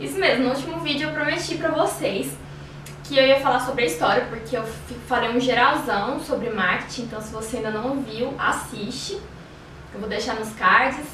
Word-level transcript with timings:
Isso 0.00 0.18
mesmo, 0.18 0.44
no 0.44 0.50
último 0.50 0.78
vídeo 0.80 1.08
eu 1.08 1.14
prometi 1.14 1.56
para 1.56 1.70
vocês 1.70 2.32
que 3.04 3.18
eu 3.18 3.26
ia 3.26 3.40
falar 3.40 3.60
sobre 3.60 3.84
a 3.84 3.86
história, 3.86 4.26
porque 4.26 4.56
eu 4.56 4.64
falei 5.08 5.30
um 5.30 5.40
geralzão 5.40 6.20
sobre 6.20 6.50
marketing, 6.50 7.02
então 7.02 7.20
se 7.20 7.32
você 7.32 7.56
ainda 7.56 7.70
não 7.70 8.00
viu, 8.00 8.34
assiste. 8.38 9.18
Eu 9.92 10.00
vou 10.00 10.08
deixar 10.08 10.34
nos 10.34 10.52
cards. 10.52 11.06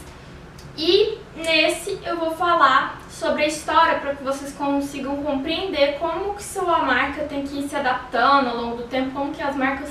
E 0.77 1.19
nesse 1.37 2.01
eu 2.05 2.19
vou 2.19 2.33
falar 2.33 3.01
sobre 3.09 3.45
a 3.45 3.47
história 3.47 4.01
para 4.01 4.17
que 4.17 4.25
vocês 4.25 4.53
consigam 4.53 5.23
compreender 5.23 5.99
como 6.01 6.35
que 6.35 6.43
sua 6.43 6.81
marca 6.81 7.23
tem 7.25 7.47
que 7.47 7.61
ir 7.61 7.69
se 7.69 7.77
adaptando 7.77 8.49
ao 8.49 8.57
longo 8.57 8.77
do 8.79 8.83
tempo, 8.83 9.13
como 9.13 9.33
que 9.33 9.41
as 9.41 9.55
marcas 9.55 9.91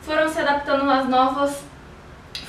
foram 0.00 0.28
se 0.28 0.40
adaptando 0.40 0.90
às 0.90 1.06
novas 1.06 1.62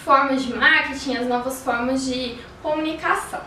formas 0.05 0.41
de 0.43 0.55
marketing, 0.55 1.17
às 1.17 1.27
novas 1.27 1.61
formas 1.61 2.05
de 2.05 2.37
comunicação. 2.63 3.41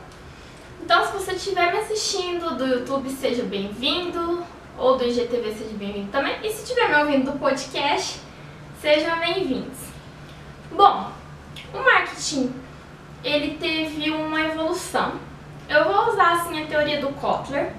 Então, 0.88 1.04
se 1.04 1.12
você 1.12 1.32
estiver 1.32 1.70
me 1.70 1.80
assistindo 1.80 2.56
do 2.56 2.66
YouTube, 2.66 3.10
seja 3.10 3.42
bem-vindo, 3.42 4.42
ou 4.78 4.96
do 4.96 5.04
IGTV, 5.04 5.52
seja 5.52 5.76
bem-vindo 5.76 6.10
também. 6.10 6.38
E 6.42 6.50
se 6.50 6.62
estiver 6.62 6.88
me 6.88 6.96
ouvindo 6.96 7.30
do 7.30 7.38
podcast, 7.38 8.18
sejam 8.80 9.18
bem-vindos. 9.18 9.76
Bom, 10.72 11.12
o 11.74 11.78
marketing, 11.80 12.54
ele 13.22 13.58
teve 13.58 14.10
uma 14.12 14.40
evolução. 14.40 15.12
Eu 15.68 15.84
vou 15.84 16.10
usar, 16.10 16.36
assim, 16.36 16.62
a 16.62 16.66
teoria 16.66 17.02
do 17.02 17.08
Kotler, 17.08 17.70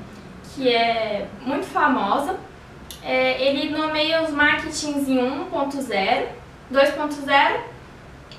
que 0.53 0.69
é 0.69 1.27
muito 1.41 1.65
famosa. 1.65 2.39
É, 3.01 3.41
ele 3.43 3.75
nomeia 3.75 4.21
os 4.21 4.29
marketings 4.29 5.09
em 5.09 5.17
1.0, 5.17 6.27
2.0 6.71 7.59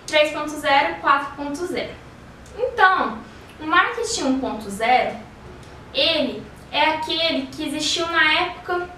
3.0, 0.07 1.01
4.0. 1.01 1.89
Então, 2.57 3.19
o 3.61 3.67
marketing 3.67 4.41
1.0, 4.41 5.17
ele 5.95 6.43
é 6.73 6.85
aquele 6.91 7.47
que 7.47 7.67
existiu 7.67 8.07
na 8.09 8.33
época 8.41 8.89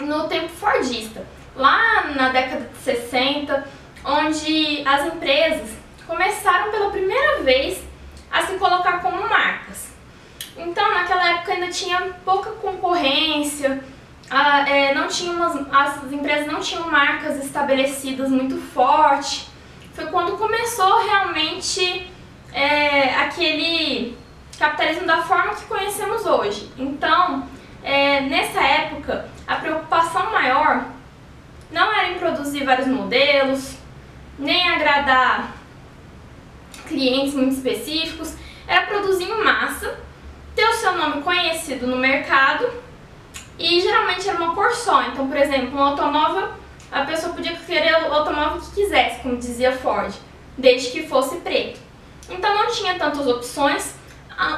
no 0.00 0.28
tempo 0.28 0.48
fordista, 0.48 1.26
lá 1.54 2.04
na 2.14 2.28
década 2.30 2.68
de 2.72 2.78
60, 2.78 3.66
onde 4.04 4.82
as 4.86 5.06
empresas 5.06 5.70
começaram 6.06 6.70
pela 6.70 6.90
primeira 6.90 7.42
vez 7.42 7.82
a 8.30 8.42
se 8.42 8.54
colocar 8.54 9.00
como 9.00 9.28
marcas. 9.28 9.94
Então, 10.56 10.92
naquela 10.92 11.36
época 11.36 11.52
ainda 11.52 11.68
tinha 11.68 12.00
pouca 12.24 12.50
concorrência, 12.52 13.82
a, 14.30 14.68
é, 14.68 14.94
não 14.94 15.08
tinha 15.08 15.32
umas, 15.32 15.54
as 15.72 16.12
empresas 16.12 16.46
não 16.46 16.60
tinham 16.60 16.90
marcas 16.90 17.44
estabelecidas 17.44 18.28
muito 18.28 18.56
forte 18.56 19.48
foi 19.96 20.06
quando 20.06 20.36
começou 20.36 21.06
realmente 21.06 22.06
é, 22.56 23.14
aquele 23.16 24.16
capitalismo 24.58 25.06
da 25.06 25.22
forma 25.22 25.54
que 25.54 25.66
conhecemos 25.66 26.24
hoje. 26.24 26.72
Então, 26.78 27.46
é, 27.84 28.22
nessa 28.22 28.60
época, 28.60 29.28
a 29.46 29.56
preocupação 29.56 30.32
maior 30.32 30.86
não 31.70 31.92
era 31.92 32.12
em 32.12 32.18
produzir 32.18 32.64
vários 32.64 32.88
modelos, 32.88 33.76
nem 34.38 34.66
agradar 34.70 35.52
clientes 36.88 37.34
muito 37.34 37.56
específicos, 37.56 38.34
era 38.66 38.86
produzir 38.86 39.24
em 39.24 39.44
massa, 39.44 39.98
ter 40.54 40.66
o 40.66 40.72
seu 40.72 40.96
nome 40.96 41.20
conhecido 41.20 41.86
no 41.86 41.96
mercado 41.96 42.66
e 43.58 43.82
geralmente 43.82 44.26
era 44.26 44.38
uma 44.38 44.54
cor 44.54 44.72
só. 44.72 45.02
Então, 45.02 45.28
por 45.28 45.36
exemplo, 45.36 45.78
um 45.78 45.82
automóvel 45.82 46.48
a 46.90 47.04
pessoa 47.04 47.34
podia 47.34 47.54
querer 47.54 48.04
o 48.04 48.14
automóvel 48.14 48.62
que 48.62 48.76
quisesse, 48.76 49.20
como 49.20 49.36
dizia 49.36 49.72
Ford, 49.72 50.14
desde 50.56 50.90
que 50.90 51.06
fosse 51.06 51.36
preto. 51.36 51.85
Então 52.28 52.54
não 52.54 52.70
tinha 52.70 52.98
tantas 52.98 53.26
opções. 53.26 53.94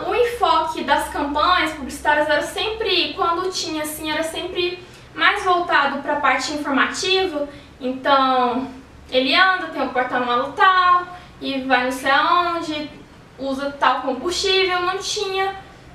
O 0.07 0.15
enfoque 0.15 0.83
das 0.83 1.09
campanhas 1.09 1.73
publicitárias 1.73 2.29
era 2.29 2.43
sempre, 2.43 3.15
quando 3.15 3.51
tinha 3.53 3.83
assim, 3.83 4.11
era 4.11 4.25
sempre 4.25 4.83
mais 5.15 5.45
voltado 5.45 6.03
para 6.03 6.15
a 6.15 6.21
parte 6.21 6.53
informativa. 6.53 7.49
Então, 7.81 8.69
ele 9.11 9.35
anda, 9.35 9.69
tem 9.69 9.81
um 9.81 9.89
porta-malas 9.89 10.55
tal, 10.57 11.17
e 11.41 11.63
vai 11.63 11.85
não 11.85 11.93
sei 11.93 12.11
aonde, 12.11 12.91
usa 13.39 13.71
tal 13.71 14.03
combustível, 14.03 14.83
não 14.83 14.99
tinha 14.99 15.55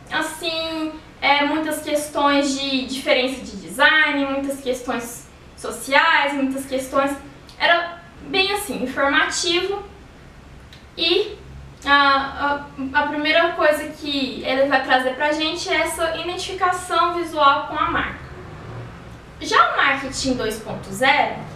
assim 0.10 0.94
é, 1.22 1.44
muitas 1.46 1.82
questões 1.82 2.58
de 2.58 2.86
diferença 2.86 3.42
de 3.42 3.58
design, 3.58 4.26
muitas 4.26 4.62
questões 4.62 5.28
sociais, 5.58 6.34
muitas 6.34 6.66
questões. 6.66 7.12
Era 7.58 8.02
bem 8.28 8.52
assim, 8.54 8.84
informativo. 8.84 9.84
E 10.98 11.38
a, 11.86 12.66
a, 12.94 13.00
a 13.02 13.08
primeira 13.08 13.52
coisa 13.54 13.86
que 13.90 14.44
ele 14.46 14.68
vai 14.68 14.84
trazer 14.84 15.16
pra 15.16 15.32
gente 15.32 15.70
é 15.70 15.82
essa 15.82 16.18
identificação 16.18 17.16
visual 17.16 17.68
com 17.68 17.76
a 17.78 17.92
marca. 17.92 18.24
Já 19.42 19.74
o 19.74 19.78
marketing 19.78 20.38
2.0, 20.38 21.54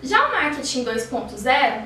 Já 0.00 0.28
o 0.28 0.32
marketing 0.32 0.84
2.0, 0.84 1.82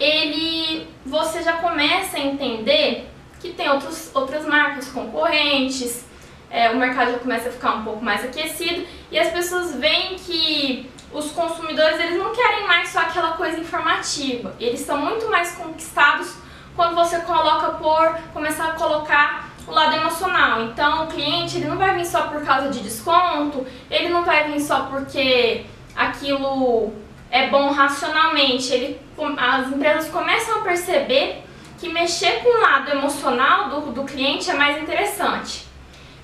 ele 0.00 0.88
você 1.04 1.42
já 1.42 1.58
começa 1.58 2.16
a 2.16 2.20
entender 2.20 3.08
que 3.40 3.52
tem 3.52 3.68
outros, 3.68 4.10
outras 4.14 4.46
marcas 4.46 4.88
concorrentes, 4.88 6.04
é, 6.52 6.70
o 6.70 6.76
mercado 6.76 7.12
já 7.12 7.18
começa 7.18 7.48
a 7.48 7.52
ficar 7.52 7.76
um 7.76 7.84
pouco 7.84 8.04
mais 8.04 8.22
aquecido 8.22 8.86
e 9.10 9.18
as 9.18 9.32
pessoas 9.32 9.74
veem 9.74 10.16
que 10.16 10.90
os 11.10 11.32
consumidores 11.32 11.98
eles 11.98 12.18
não 12.18 12.32
querem 12.32 12.66
mais 12.66 12.90
só 12.90 13.00
aquela 13.00 13.32
coisa 13.32 13.58
informativa, 13.58 14.54
eles 14.60 14.80
são 14.80 14.98
muito 14.98 15.30
mais 15.30 15.52
conquistados 15.52 16.34
quando 16.76 16.94
você 16.94 17.18
coloca 17.20 17.72
por 17.72 18.18
começar 18.34 18.68
a 18.68 18.72
colocar 18.72 19.50
o 19.66 19.72
lado 19.72 19.94
emocional. 19.94 20.62
Então 20.62 21.04
o 21.04 21.06
cliente 21.06 21.56
ele 21.56 21.68
não 21.68 21.76
vai 21.76 21.94
vir 21.94 22.06
só 22.06 22.28
por 22.28 22.44
causa 22.44 22.68
de 22.68 22.80
desconto, 22.80 23.66
ele 23.90 24.10
não 24.10 24.22
vai 24.22 24.50
vir 24.50 24.60
só 24.60 24.84
porque 24.84 25.64
aquilo 25.96 26.92
é 27.30 27.48
bom 27.48 27.70
racionalmente. 27.72 28.72
Ele, 28.72 29.00
as 29.38 29.68
empresas 29.68 30.10
começam 30.10 30.58
a 30.58 30.62
perceber 30.62 31.42
que 31.78 31.88
mexer 31.88 32.42
com 32.42 32.58
o 32.58 32.60
lado 32.60 32.90
emocional 32.90 33.68
do, 33.68 33.92
do 33.92 34.04
cliente 34.04 34.50
é 34.50 34.54
mais 34.54 34.80
interessante. 34.80 35.71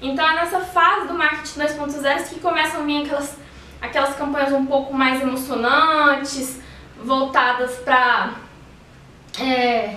Então 0.01 0.29
é 0.29 0.35
nessa 0.35 0.61
fase 0.61 1.09
do 1.09 1.15
marketing 1.15 1.61
2.0 1.61 2.29
que 2.29 2.41
começam 2.41 2.83
a 2.83 2.85
vir 2.85 3.05
aquelas, 3.05 3.37
aquelas 3.81 4.17
campanhas 4.17 4.53
um 4.53 4.67
pouco 4.67 4.95
mais 4.95 5.21
emocionantes, 5.21 6.61
voltadas 7.03 7.77
para 7.77 8.35
é, 9.41 9.97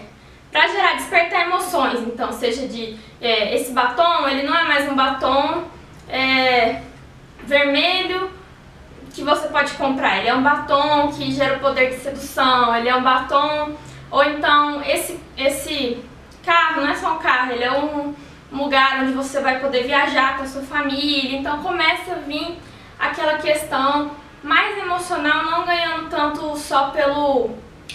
para 0.52 0.68
gerar, 0.68 0.96
despertar 0.96 1.48
emoções. 1.48 2.00
Então, 2.02 2.32
seja 2.32 2.68
de 2.68 2.98
é, 3.22 3.56
esse 3.56 3.72
batom, 3.72 4.28
ele 4.28 4.44
não 4.44 4.56
é 4.56 4.64
mais 4.64 4.92
um 4.92 4.96
batom 4.96 5.64
é, 6.10 6.82
vermelho 7.44 8.30
que 9.14 9.24
você 9.24 9.48
pode 9.48 9.72
comprar. 9.74 10.20
Ele 10.20 10.28
é 10.28 10.36
um 10.36 10.44
batom 10.44 11.12
que 11.12 11.32
gera 11.32 11.58
o 11.58 11.60
poder 11.60 11.92
de 11.92 11.98
sedução, 11.98 12.76
ele 12.76 12.90
é 12.90 12.96
um 12.96 13.04
batom, 13.04 13.76
ou 14.10 14.24
então 14.24 14.82
esse, 14.84 15.20
esse 15.38 16.04
carro 16.46 16.82
não 16.82 16.90
é 16.90 16.96
só 16.96 17.16
um 17.16 17.20
carro, 17.20 17.54
ele 17.54 17.64
é 17.64 17.72
um, 17.72 18.14
lugar 18.52 19.02
onde 19.02 19.14
você 19.14 19.40
vai 19.40 19.60
poder 19.60 19.84
viajar 19.84 20.38
com 20.38 20.44
a 20.44 20.48
sua 20.48 20.62
família. 20.62 21.38
Então 21.38 21.62
começa 21.62 22.14
a 22.14 22.16
vir 22.16 22.58
aquela 23.00 23.38
questão 23.38 24.12
mais 24.44 24.78
emocional, 24.78 25.46
não 25.46 25.66
ganhando 25.66 26.10
tanto 26.10 26.56
só 26.58 26.90
pelo, 26.90 27.52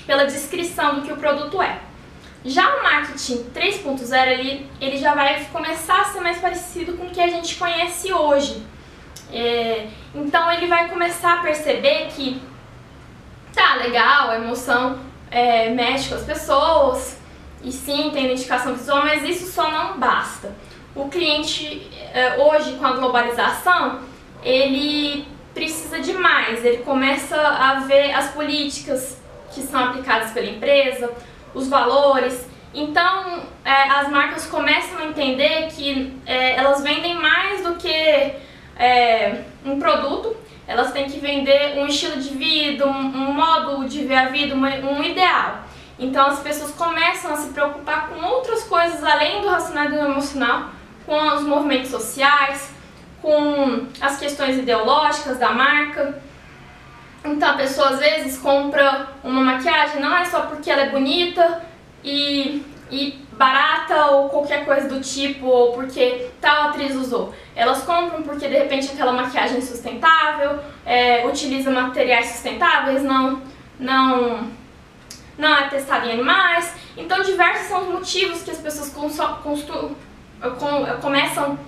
pela 0.06 0.24
descrição 0.24 0.96
do 0.96 1.02
que 1.02 1.12
o 1.12 1.16
produto 1.16 1.60
é. 1.60 1.80
Já 2.44 2.76
o 2.76 2.82
marketing 2.82 3.50
3.0 3.52 4.28
ele, 4.28 4.70
ele 4.80 4.96
já 4.98 5.14
vai 5.14 5.44
começar 5.52 6.02
a 6.02 6.04
ser 6.04 6.20
mais 6.20 6.38
parecido 6.38 6.96
com 6.96 7.06
o 7.06 7.10
que 7.10 7.20
a 7.20 7.28
gente 7.28 7.56
conhece 7.56 8.12
hoje. 8.12 8.62
É, 9.32 9.88
então 10.14 10.50
ele 10.52 10.68
vai 10.68 10.88
começar 10.88 11.40
a 11.40 11.42
perceber 11.42 12.06
que 12.14 12.40
tá 13.52 13.74
legal, 13.74 14.30
a 14.30 14.36
emoção 14.36 15.00
é, 15.28 15.70
mexe 15.70 16.08
com 16.08 16.14
as 16.14 16.22
pessoas 16.22 17.15
e 17.66 17.72
sim 17.72 18.10
tem 18.10 18.26
identificação 18.26 18.74
visual, 18.74 19.02
mas 19.02 19.24
isso 19.24 19.50
só 19.50 19.68
não 19.68 19.98
basta. 19.98 20.54
O 20.94 21.08
cliente 21.08 21.90
é, 22.14 22.36
hoje 22.38 22.76
com 22.76 22.86
a 22.86 22.92
globalização 22.92 23.98
ele 24.44 25.26
precisa 25.52 25.98
de 25.98 26.12
mais, 26.12 26.64
ele 26.64 26.78
começa 26.78 27.36
a 27.36 27.80
ver 27.80 28.12
as 28.12 28.30
políticas 28.30 29.20
que 29.52 29.62
são 29.62 29.82
aplicadas 29.86 30.30
pela 30.30 30.46
empresa, 30.46 31.10
os 31.52 31.66
valores. 31.66 32.48
Então 32.72 33.42
é, 33.64 33.90
as 33.90 34.08
marcas 34.10 34.46
começam 34.46 34.98
a 35.00 35.06
entender 35.06 35.66
que 35.72 36.16
é, 36.24 36.54
elas 36.54 36.84
vendem 36.84 37.16
mais 37.16 37.64
do 37.64 37.74
que 37.74 38.46
um 39.64 39.78
produto, 39.80 40.36
elas 40.68 40.92
têm 40.92 41.06
que 41.06 41.18
vender 41.18 41.78
um 41.78 41.86
estilo 41.86 42.20
de 42.20 42.28
vida, 42.28 42.86
um, 42.86 43.32
modo 43.32 43.88
de 43.88 44.04
ver 44.04 44.16
a 44.16 44.26
vida, 44.26 44.54
um 44.54 45.02
ideal. 45.02 45.65
Então 45.98 46.26
as 46.26 46.40
pessoas 46.40 46.72
começam 46.72 47.32
a 47.32 47.36
se 47.36 47.48
preocupar 47.50 48.08
com 48.08 48.22
outras 48.24 48.64
coisas 48.64 49.02
além 49.02 49.40
do 49.40 49.48
racional 49.48 49.88
do 49.88 49.96
emocional, 49.96 50.70
com 51.06 51.16
os 51.34 51.42
movimentos 51.42 51.90
sociais, 51.90 52.70
com 53.22 53.86
as 54.00 54.18
questões 54.18 54.58
ideológicas 54.58 55.38
da 55.38 55.50
marca. 55.50 56.20
Então 57.24 57.50
a 57.50 57.54
pessoa 57.54 57.90
às 57.90 57.98
vezes 57.98 58.38
compra 58.38 59.08
uma 59.24 59.40
maquiagem 59.40 60.00
não 60.00 60.14
é 60.14 60.24
só 60.24 60.42
porque 60.42 60.70
ela 60.70 60.82
é 60.82 60.90
bonita 60.90 61.62
e, 62.04 62.62
e 62.90 63.26
barata 63.32 64.06
ou 64.06 64.28
qualquer 64.28 64.64
coisa 64.64 64.88
do 64.88 65.00
tipo, 65.00 65.46
ou 65.46 65.72
porque 65.72 66.28
tal 66.40 66.68
atriz 66.68 66.94
usou. 66.94 67.34
Elas 67.54 67.82
compram 67.82 68.22
porque 68.22 68.48
de 68.48 68.54
repente 68.54 68.92
aquela 68.92 69.12
maquiagem 69.12 69.58
é 69.58 69.60
sustentável, 69.60 70.58
é, 70.84 71.26
utiliza 71.26 71.70
materiais 71.70 72.26
sustentáveis, 72.26 73.02
não, 73.02 73.42
não, 73.78 74.50
não 75.38 75.54
é 75.54 75.68
testada 75.68 76.06
em 76.06 76.12
animais. 76.12 76.72
Então 76.96 77.22
diversos 77.22 77.68
são 77.68 77.82
os 77.82 77.88
motivos 77.88 78.42
que 78.42 78.50
as 78.50 78.58
pessoas 78.58 78.92
começam. 81.00 81.58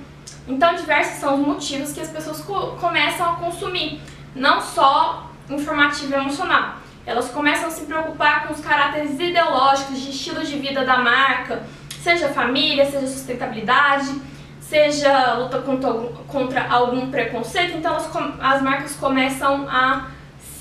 Então 0.47 0.75
diversos 0.75 1.21
são 1.21 1.35
os 1.35 1.47
motivos 1.47 1.93
que 1.93 2.01
as 2.01 2.09
pessoas 2.09 2.41
começam 2.81 3.31
a 3.31 3.37
consumir, 3.37 4.01
não 4.35 4.61
só 4.61 5.31
informativo 5.51 6.13
e 6.13 6.17
emocional. 6.17 6.77
Elas 7.07 7.31
começam 7.31 7.69
a 7.69 7.71
se 7.71 7.87
preocupar 7.87 8.47
com 8.47 8.53
os 8.55 8.61
caráteres 8.61 9.19
ideológicos 9.19 9.99
de 10.01 10.11
estilo 10.11 10.45
de 10.45 10.59
vida 10.59 10.85
da 10.85 10.99
marca, 10.99 11.63
seja 12.03 12.29
família, 12.29 12.85
seja 12.85 13.07
sustentabilidade, 13.07 14.21
seja 14.61 15.35
luta 15.35 15.59
contra, 15.61 15.91
contra 16.27 16.69
algum 16.69 17.11
preconceito. 17.11 17.79
Então 17.79 17.93
elas, 17.93 18.11
as 18.41 18.63
marcas 18.63 18.95
começam 18.97 19.67
a, 19.69 20.09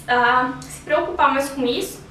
a 0.08 0.54
se 0.62 0.82
preocupar 0.82 1.34
mais 1.34 1.50
com 1.50 1.66
isso. 1.66 2.07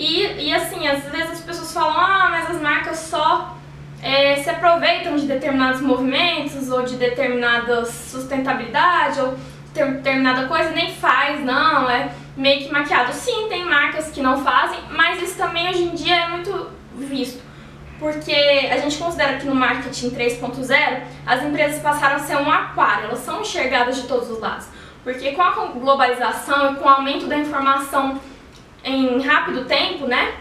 E, 0.00 0.46
e 0.46 0.54
assim, 0.54 0.88
às 0.88 1.04
vezes 1.04 1.32
as 1.32 1.40
pessoas 1.42 1.74
falam, 1.74 1.94
ah, 1.94 2.28
mas 2.30 2.50
as 2.50 2.62
marcas 2.62 3.00
só 3.00 3.54
é, 4.02 4.36
se 4.36 4.48
aproveitam 4.48 5.14
de 5.14 5.26
determinados 5.26 5.82
movimentos 5.82 6.70
ou 6.70 6.82
de 6.82 6.96
determinada 6.96 7.84
sustentabilidade 7.84 9.20
ou 9.20 9.36
determinada 9.74 10.48
coisa 10.48 10.70
nem 10.70 10.94
faz, 10.94 11.44
não, 11.44 11.90
é 11.90 12.10
meio 12.34 12.64
que 12.64 12.72
maquiado. 12.72 13.12
Sim, 13.12 13.46
tem 13.50 13.62
marcas 13.66 14.10
que 14.10 14.22
não 14.22 14.42
fazem, 14.42 14.78
mas 14.90 15.20
isso 15.20 15.36
também 15.36 15.68
hoje 15.68 15.82
em 15.82 15.94
dia 15.94 16.16
é 16.16 16.28
muito 16.28 16.70
visto. 16.96 17.42
Porque 17.98 18.32
a 18.72 18.78
gente 18.78 18.96
considera 18.96 19.36
que 19.36 19.44
no 19.44 19.54
marketing 19.54 20.12
3.0 20.12 21.02
as 21.26 21.42
empresas 21.42 21.82
passaram 21.82 22.16
a 22.16 22.20
ser 22.20 22.36
um 22.36 22.50
aquário, 22.50 23.04
elas 23.04 23.18
são 23.18 23.42
enxergadas 23.42 23.96
de 23.96 24.08
todos 24.08 24.30
os 24.30 24.40
lados. 24.40 24.66
Porque 25.04 25.32
com 25.32 25.42
a 25.42 25.50
globalização 25.66 26.72
e 26.72 26.76
com 26.76 26.86
o 26.86 26.88
aumento 26.88 27.26
da 27.26 27.36
informação 27.36 28.18
em 28.84 29.20
rápido 29.20 29.64
tempo, 29.64 30.06
né, 30.06 30.34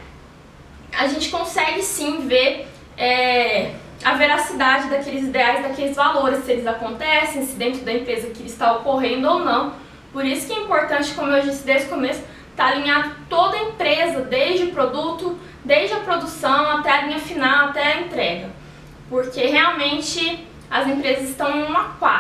a 0.97 1.07
gente 1.07 1.30
consegue 1.30 1.81
sim 1.81 2.27
ver 2.27 2.68
é, 2.97 3.74
a 4.03 4.13
veracidade 4.13 4.89
daqueles 4.89 5.24
ideais, 5.24 5.62
daqueles 5.62 5.95
valores, 5.95 6.44
se 6.44 6.51
eles 6.51 6.68
acontecem, 6.68 7.45
se 7.45 7.56
dentro 7.56 7.81
da 7.81 7.94
empresa 7.94 8.30
que 8.30 8.44
está 8.44 8.74
ocorrendo 8.74 9.27
ou 9.27 9.39
não. 9.39 9.74
Por 10.12 10.25
isso 10.25 10.47
que 10.47 10.53
é 10.53 10.63
importante, 10.63 11.13
como 11.13 11.31
eu 11.31 11.41
disse 11.41 11.63
desde 11.63 11.88
o 11.88 11.89
começo, 11.89 12.21
estar 12.51 12.65
tá 12.65 12.68
alinhado 12.68 13.15
toda 13.30 13.57
a 13.57 13.63
empresa, 13.63 14.21
desde 14.21 14.65
o 14.65 14.71
produto, 14.71 15.38
desde 15.63 15.95
a 15.95 16.00
produção 16.00 16.77
até 16.77 16.91
a 16.91 17.01
linha 17.03 17.19
final, 17.19 17.69
até 17.69 17.94
a 17.94 18.01
entrega. 18.01 18.50
Porque 19.09 19.41
realmente 19.45 20.45
as 20.69 20.88
empresas 20.88 21.30
estão 21.30 21.50
um 21.63 21.75
aquário. 21.75 22.19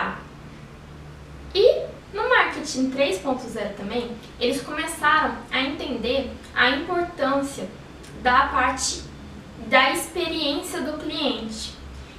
Marketing 2.69 2.91
3.0 2.91 3.75
também, 3.75 4.11
eles 4.39 4.61
começaram 4.61 5.35
a 5.51 5.59
entender 5.59 6.31
a 6.55 6.69
importância 6.69 7.67
da 8.21 8.47
parte 8.47 9.01
da 9.67 9.91
experiência 9.91 10.81
do 10.81 10.97
cliente. 10.97 11.73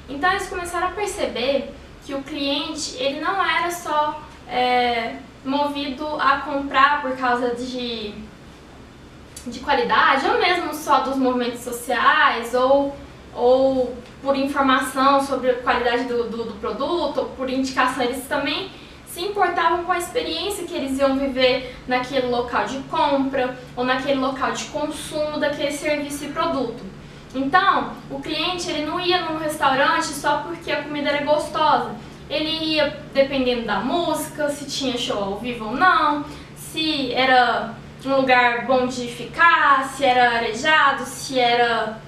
Então 0.08 0.30
eles 0.30 0.48
começaram 0.48 0.88
a 0.88 0.90
perceber 0.90 1.72
que 2.04 2.14
o 2.14 2.22
cliente 2.22 2.96
ele 2.96 3.20
não 3.20 3.44
era 3.44 3.70
só 3.70 4.22
é, 4.48 5.16
movido 5.44 6.06
a 6.20 6.38
comprar 6.38 7.00
por 7.00 7.16
causa 7.16 7.54
de, 7.54 8.12
de 9.46 9.60
qualidade, 9.60 10.26
ou 10.26 10.38
mesmo 10.40 10.74
só 10.74 11.00
dos 11.00 11.16
movimentos 11.16 11.60
sociais, 11.60 12.54
ou, 12.54 12.96
ou 13.34 13.96
por 14.20 14.36
informação 14.36 15.24
sobre 15.24 15.50
a 15.50 15.62
qualidade 15.62 16.04
do, 16.04 16.28
do, 16.28 16.44
do 16.44 16.54
produto, 16.54 17.18
ou 17.18 17.26
por 17.30 17.48
indicação, 17.48 18.02
eles 18.02 18.26
também 18.26 18.70
se 19.12 19.20
importavam 19.20 19.84
com 19.84 19.92
a 19.92 19.98
experiência 19.98 20.64
que 20.64 20.74
eles 20.74 20.98
iam 20.98 21.18
viver 21.18 21.76
naquele 21.86 22.28
local 22.28 22.64
de 22.64 22.78
compra 22.84 23.58
ou 23.76 23.84
naquele 23.84 24.20
local 24.20 24.52
de 24.52 24.64
consumo 24.66 25.38
daquele 25.38 25.72
serviço 25.72 26.24
e 26.24 26.28
produto. 26.28 26.84
Então, 27.34 27.92
o 28.10 28.20
cliente 28.20 28.70
ele 28.70 28.86
não 28.86 29.00
ia 29.00 29.22
num 29.22 29.38
restaurante 29.38 30.06
só 30.06 30.38
porque 30.38 30.70
a 30.70 30.82
comida 30.82 31.10
era 31.10 31.24
gostosa. 31.24 31.94
Ele 32.28 32.48
ia 32.48 33.00
dependendo 33.12 33.62
da 33.62 33.80
música, 33.80 34.48
se 34.48 34.64
tinha 34.66 34.96
show 34.96 35.22
ao 35.22 35.38
vivo 35.38 35.66
ou 35.66 35.76
não, 35.76 36.24
se 36.54 37.12
era 37.12 37.74
um 38.04 38.16
lugar 38.16 38.66
bom 38.66 38.86
de 38.86 39.08
ficar, 39.08 39.88
se 39.88 40.04
era 40.04 40.36
arejado, 40.36 41.04
se 41.04 41.38
era 41.38 42.00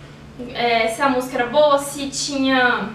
é, 0.55 0.89
se 0.89 1.03
a 1.03 1.09
música 1.09 1.39
era 1.39 1.47
boa, 1.47 1.79
se 1.79 2.09
tinha 2.09 2.89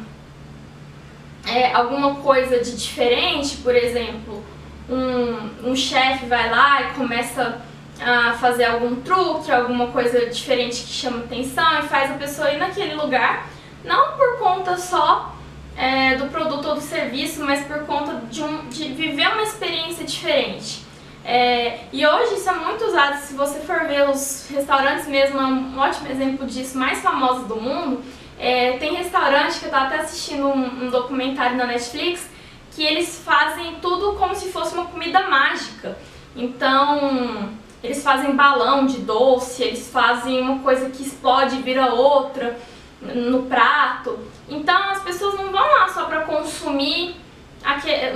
é, 1.48 1.74
alguma 1.74 2.16
coisa 2.16 2.60
de 2.60 2.76
diferente, 2.76 3.58
por 3.58 3.76
exemplo, 3.76 4.44
um, 4.90 5.72
um 5.72 5.76
chefe 5.76 6.26
vai 6.26 6.50
lá 6.50 6.82
e 6.82 6.94
começa 6.94 7.62
a 8.00 8.34
fazer 8.34 8.66
algum 8.66 8.98
truque, 8.98 9.52
alguma 9.52 9.88
coisa 9.88 10.28
diferente 10.28 10.84
que 10.84 10.92
chama 10.92 11.20
atenção 11.20 11.80
e 11.80 11.84
faz 11.84 12.12
a 12.12 12.16
pessoa 12.16 12.52
ir 12.52 12.58
naquele 12.58 12.96
lugar, 12.96 13.48
não 13.84 14.18
por 14.18 14.38
conta 14.40 14.78
só 14.78 15.36
é, 15.76 16.16
do 16.16 16.26
produto 16.26 16.68
ou 16.68 16.76
do 16.76 16.82
serviço, 16.82 17.44
mas 17.44 17.66
por 17.66 17.80
conta 17.86 18.22
de, 18.30 18.44
um, 18.44 18.68
de 18.68 18.90
viver 18.90 19.28
uma 19.30 19.44
experiência 19.44 20.04
diferente. 20.06 20.86
É, 21.24 21.80
e 21.92 22.06
hoje 22.06 22.36
isso 22.36 22.50
é 22.50 22.54
muito 22.54 22.86
usado, 22.86 23.20
se 23.20 23.34
você 23.34 23.60
for 23.60 23.86
ver 23.86 24.10
os 24.10 24.48
restaurantes 24.50 25.08
mesmo, 25.08 25.40
é 25.40 25.46
um 25.46 25.78
ótimo 25.78 26.10
exemplo 26.10 26.46
disso, 26.46 26.78
mais 26.78 27.00
famosos 27.00 27.48
do 27.48 27.58
mundo, 27.58 28.02
é, 28.40 28.78
tem 28.78 28.96
restaurante 28.96 29.60
que 29.60 29.66
eu 29.66 29.70
estava 29.70 29.86
até 29.86 29.98
assistindo 29.98 30.48
um, 30.48 30.86
um 30.86 30.90
documentário 30.90 31.58
na 31.58 31.66
Netflix, 31.66 32.30
que 32.72 32.84
eles 32.84 33.22
fazem 33.26 33.76
tudo 33.82 34.14
como 34.14 34.36
se 34.36 34.52
fosse 34.52 34.74
uma 34.74 34.86
comida 34.86 35.28
mágica. 35.28 35.98
Então, 36.36 37.50
eles 37.84 38.04
fazem 38.04 38.36
balão 38.36 38.86
de 38.86 39.00
doce, 39.00 39.64
eles 39.64 39.90
fazem 39.90 40.42
uma 40.42 40.60
coisa 40.60 40.90
que 40.90 41.04
explode 41.04 41.56
e 41.56 41.62
vira 41.62 41.94
outra 41.94 42.58
no 43.02 43.44
prato. 43.44 44.20
Então 44.50 44.90
as 44.90 45.02
pessoas 45.02 45.36
não 45.36 45.52
vão 45.52 45.62
lá 45.62 45.88
só 45.88 46.06
para 46.06 46.22
consumir 46.22 47.16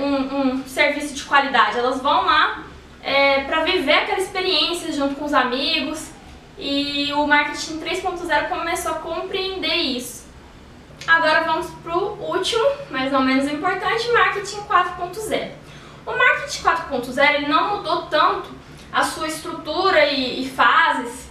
um, 0.00 0.36
um, 0.36 0.64
serviço 0.64 1.14
de 1.14 1.24
qualidade, 1.24 1.78
elas 1.78 2.00
vão 2.00 2.24
lá 2.24 2.64
é, 3.02 3.40
para 3.44 3.64
viver 3.64 3.92
aquela 3.92 4.18
experiência 4.18 4.92
junto 4.92 5.14
com 5.16 5.24
os 5.24 5.34
amigos 5.34 6.10
e 6.58 7.12
o 7.12 7.26
marketing 7.26 7.78
3.0 7.80 8.48
começou 8.48 8.92
a 8.92 8.94
compreender 8.96 9.74
isso. 9.74 10.21
Agora 11.06 11.44
vamos 11.44 11.68
para 11.82 11.96
o 11.96 12.34
último, 12.34 12.64
mas 12.90 13.10
não 13.10 13.22
menos 13.22 13.50
importante, 13.50 14.10
marketing 14.12 14.60
4.0. 14.60 15.50
O 16.06 16.12
marketing 16.16 16.62
4.0 16.62 17.34
ele 17.34 17.48
não 17.48 17.76
mudou 17.76 18.02
tanto 18.02 18.50
a 18.92 19.02
sua 19.02 19.26
estrutura 19.26 20.06
e, 20.06 20.42
e 20.42 20.48
fases 20.48 21.28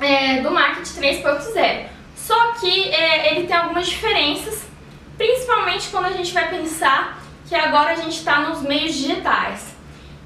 é, 0.00 0.40
do 0.40 0.50
marketing 0.50 1.00
3.0. 1.00 1.86
Só 2.16 2.52
que 2.52 2.90
é, 2.90 3.34
ele 3.34 3.46
tem 3.46 3.56
algumas 3.56 3.86
diferenças, 3.86 4.64
principalmente 5.16 5.88
quando 5.88 6.06
a 6.06 6.12
gente 6.12 6.32
vai 6.32 6.48
pensar 6.48 7.22
que 7.48 7.54
agora 7.54 7.92
a 7.92 7.96
gente 7.96 8.16
está 8.16 8.40
nos 8.40 8.62
meios 8.62 8.94
digitais. 8.94 9.74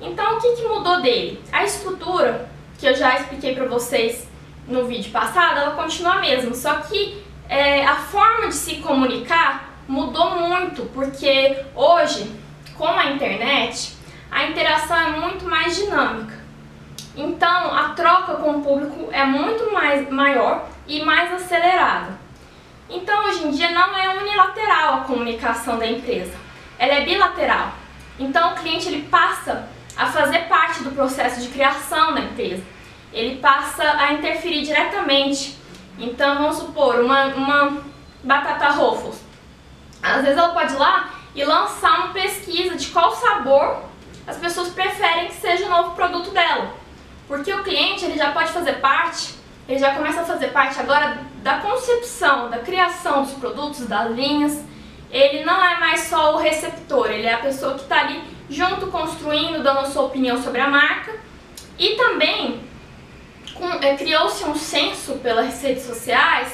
Então, 0.01 0.37
o 0.37 0.41
que, 0.41 0.57
que 0.57 0.69
mudou 0.69 1.01
dele? 1.01 1.43
A 1.51 1.65
estrutura, 1.65 2.49
que 2.79 2.87
eu 2.87 2.95
já 2.95 3.17
expliquei 3.17 3.55
para 3.55 3.67
vocês 3.67 4.29
no 4.69 4.87
vídeo 4.87 5.11
passado, 5.11 5.59
ela 5.59 5.75
continua 5.75 6.15
a 6.15 6.21
mesma, 6.21 6.55
só 6.55 6.77
que 6.77 7.25
é, 7.49 7.85
a 7.87 7.97
forma 7.97 8.49
de 8.49 8.55
se 8.55 8.77
comunicar 8.77 9.73
mudou 9.89 10.39
muito, 10.39 10.83
porque 10.93 11.65
hoje, 11.75 12.31
com 12.77 12.87
a 12.87 13.07
internet, 13.07 13.97
a 14.31 14.45
interação 14.45 14.97
é 14.97 15.11
muito 15.19 15.45
mais 15.47 15.77
dinâmica. 15.77 16.39
Então, 17.17 17.75
a 17.75 17.91
troca 17.91 18.35
com 18.35 18.59
o 18.59 18.63
público 18.63 19.09
é 19.11 19.25
muito 19.25 19.73
mais 19.73 20.09
maior 20.09 20.69
e 20.87 21.03
mais 21.03 21.33
acelerada. 21.33 22.19
Então, 22.89 23.27
hoje 23.27 23.47
em 23.47 23.51
dia 23.51 23.71
não 23.71 23.97
é 23.97 24.17
unilateral 24.17 24.95
a 24.95 25.01
comunicação 25.01 25.79
da 25.79 25.87
empresa, 25.87 26.35
ela 26.79 26.93
é 26.93 27.05
bilateral. 27.05 27.73
Então, 28.19 28.53
o 28.53 28.55
cliente 28.57 28.89
ele 28.89 29.09
passa 29.09 29.69
a 29.97 30.07
fazer 30.07 30.49
parte 30.49 30.83
do 30.85 30.93
processo 30.93 31.41
de 31.41 31.49
criação 31.49 32.15
da 32.15 32.21
empresa. 32.21 32.63
Ele 33.13 33.37
passa 33.37 33.83
a 33.83 34.13
interferir 34.13 34.63
diretamente. 34.63 35.58
Então, 35.99 36.39
vamos 36.39 36.57
supor, 36.57 37.01
uma, 37.01 37.27
uma 37.27 37.83
batata 38.23 38.69
Ruffles. 38.71 39.21
Às 40.03 40.23
vezes 40.23 40.39
ela 40.39 40.53
pode 40.53 40.73
ir 40.73 40.77
lá 40.77 41.11
e 41.35 41.45
lançar 41.45 41.99
uma 41.99 42.13
pesquisa 42.13 42.77
de 42.77 42.87
qual 42.89 43.15
sabor 43.15 43.83
as 44.27 44.37
pessoas 44.37 44.69
preferem 44.69 45.29
que 45.29 45.35
seja 45.35 45.67
o 45.67 45.71
novo 45.71 45.95
produto 45.97 46.31
dela. 46.31 46.73
Porque 47.27 47.53
o 47.53 47.63
cliente 47.63 48.05
ele 48.05 48.17
já 48.17 48.31
pode 48.33 48.51
fazer 48.53 48.75
parte, 48.75 49.35
ele 49.69 49.79
já 49.79 49.95
começa 49.95 50.21
a 50.21 50.25
fazer 50.25 50.49
parte 50.49 50.79
agora 50.79 51.19
da 51.43 51.59
concepção, 51.59 52.49
da 52.49 52.59
criação 52.59 53.23
dos 53.23 53.33
produtos, 53.33 53.87
das 53.87 54.11
linhas. 54.13 54.63
ele 55.11 55.45
não 55.45 55.65
é 55.65 55.81
mais 55.81 56.01
só 56.01 56.35
o 56.35 56.39
receptor, 56.39 57.11
ele 57.11 57.27
é 57.27 57.35
a 57.35 57.39
pessoa 57.39 57.75
que 57.75 57.83
está 57.83 58.01
ali 58.01 58.23
junto, 58.51 58.87
construindo, 58.89 59.63
dando 59.63 59.81
a 59.81 59.85
sua 59.87 60.03
opinião 60.05 60.41
sobre 60.43 60.61
a 60.61 60.69
marca. 60.69 61.13
E 61.79 61.97
também 61.97 62.68
é, 63.83 63.97
criou-se 63.97 64.45
um 64.45 64.55
senso 64.55 65.15
pelas 65.15 65.63
redes 65.63 65.85
sociais, 65.85 66.53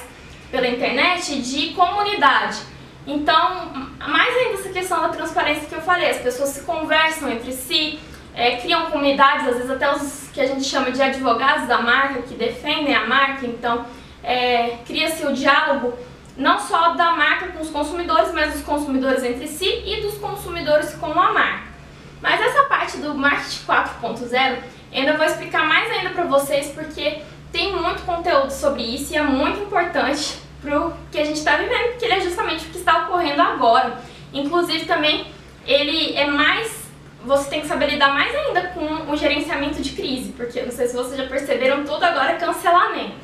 pela 0.50 0.68
internet, 0.68 1.40
de 1.40 1.70
comunidade. 1.74 2.58
Então, 3.06 3.72
mais 3.98 4.36
ainda 4.36 4.60
essa 4.60 4.68
questão 4.70 5.00
da 5.02 5.08
transparência 5.08 5.68
que 5.68 5.74
eu 5.74 5.82
falei, 5.82 6.10
as 6.10 6.18
pessoas 6.18 6.50
se 6.50 6.62
conversam 6.62 7.30
entre 7.30 7.52
si, 7.52 7.98
é, 8.34 8.56
criam 8.56 8.86
comunidades, 8.86 9.46
às 9.48 9.56
vezes 9.56 9.70
até 9.70 9.92
os 9.94 10.28
que 10.32 10.40
a 10.40 10.46
gente 10.46 10.64
chama 10.64 10.90
de 10.90 11.00
advogados 11.00 11.68
da 11.68 11.80
marca, 11.80 12.22
que 12.22 12.34
defendem 12.34 12.94
a 12.94 13.06
marca, 13.06 13.46
então 13.46 13.86
é, 14.22 14.78
cria-se 14.86 15.24
o 15.26 15.32
diálogo 15.32 15.96
não 16.36 16.58
só 16.58 16.94
da 16.94 17.12
marca 17.12 17.48
com 17.48 17.60
os 17.60 17.70
consumidores, 17.70 18.32
mas 18.32 18.52
dos 18.52 18.62
consumidores 18.62 19.22
entre 19.22 19.46
si 19.46 19.82
e 19.86 20.00
dos 20.00 20.18
consumidores 20.18 20.94
com 20.94 21.12
a 21.12 21.32
marca. 21.32 21.74
Mas 22.20 22.40
essa 22.40 22.64
parte 22.64 22.96
do 22.96 23.14
marketing 23.14 23.64
4.0 23.66 24.58
ainda 25.00 25.16
vou 25.16 25.26
explicar 25.26 25.66
mais 25.66 25.90
ainda 25.90 26.10
para 26.10 26.24
vocês 26.24 26.68
porque 26.68 27.22
tem 27.52 27.72
muito 27.74 28.02
conteúdo 28.02 28.50
sobre 28.50 28.82
isso 28.82 29.12
e 29.12 29.16
é 29.16 29.22
muito 29.22 29.60
importante 29.60 30.38
para 30.60 30.86
o 30.86 30.92
que 31.10 31.18
a 31.18 31.24
gente 31.24 31.38
está 31.38 31.56
vivendo, 31.56 31.90
porque 31.90 32.04
ele 32.04 32.14
é 32.14 32.20
justamente 32.20 32.66
o 32.66 32.70
que 32.70 32.78
está 32.78 33.04
ocorrendo 33.04 33.42
agora. 33.42 33.98
Inclusive 34.32 34.86
também 34.86 35.26
ele 35.66 36.16
é 36.16 36.26
mais 36.26 36.84
você 37.24 37.48
tem 37.48 37.62
que 37.62 37.66
saber 37.66 37.88
lidar 37.88 38.12
mais 38.12 38.34
ainda 38.34 38.68
com 38.68 39.10
o 39.10 39.16
gerenciamento 39.16 39.80
de 39.80 39.90
crise, 39.90 40.32
porque 40.32 40.60
não 40.60 40.70
sei 40.70 40.88
se 40.88 40.94
vocês 40.94 41.16
já 41.16 41.26
perceberam, 41.26 41.84
tudo 41.84 42.02
agora 42.04 42.32
é 42.32 42.36
cancelamento. 42.36 43.14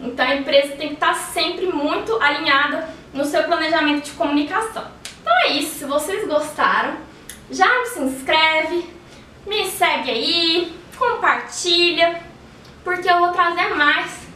Então 0.00 0.26
a 0.26 0.34
empresa 0.34 0.74
tem 0.76 0.88
que 0.88 0.94
estar 0.94 1.14
sempre 1.14 1.66
muito 1.66 2.20
alinhada 2.20 2.88
no 3.14 3.24
seu 3.24 3.44
planejamento 3.44 4.06
de 4.06 4.10
comunicação. 4.12 4.84
Então 5.22 5.32
é 5.44 5.52
isso, 5.52 5.78
se 5.78 5.84
vocês 5.84 6.26
gostaram, 6.26 6.96
já 7.50 7.68
se 7.86 8.00
inscreve, 8.00 8.84
me 9.46 9.66
segue 9.70 10.10
aí, 10.10 10.75
compartilha, 10.96 12.20
porque 12.84 13.08
eu 13.08 13.18
vou 13.18 13.32
trazer 13.32 13.74
mais 13.74 14.26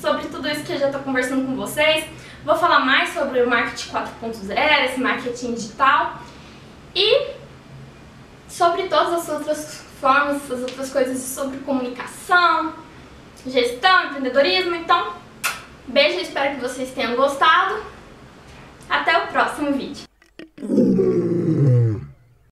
sobre 0.00 0.28
tudo 0.28 0.48
isso 0.48 0.64
que 0.64 0.72
eu 0.72 0.78
já 0.78 0.86
estou 0.86 1.02
conversando 1.02 1.46
com 1.46 1.56
vocês. 1.56 2.04
Vou 2.44 2.56
falar 2.56 2.80
mais 2.80 3.10
sobre 3.10 3.42
o 3.42 3.48
marketing 3.48 3.90
4.0, 3.90 4.84
esse 4.84 5.00
marketing 5.00 5.54
digital 5.54 6.18
e 6.94 7.34
sobre 8.48 8.84
todas 8.84 9.14
as 9.14 9.28
outras 9.28 9.84
formas, 10.00 10.50
as 10.50 10.60
outras 10.60 10.92
coisas 10.92 11.18
sobre 11.18 11.58
comunicação, 11.58 12.74
gestão, 13.46 14.06
empreendedorismo. 14.06 14.74
Então, 14.74 15.14
beijo, 15.88 16.20
espero 16.20 16.56
que 16.56 16.60
vocês 16.60 16.90
tenham 16.90 17.16
gostado. 17.16 17.82
Até 18.88 19.16
o 19.16 19.26
próximo 19.28 19.72
vídeo. 19.72 20.04